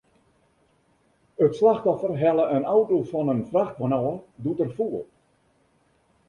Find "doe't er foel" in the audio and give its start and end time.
4.43-5.05